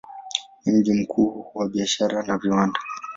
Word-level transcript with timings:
Ni 0.65 0.71
mji 0.73 0.93
muhimu 0.93 1.45
wa 1.53 1.69
biashara 1.69 2.23
na 2.23 2.37
viwanda. 2.37 2.79